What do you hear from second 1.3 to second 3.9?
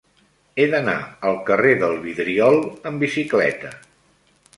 al carrer del Vidriol amb bicicleta.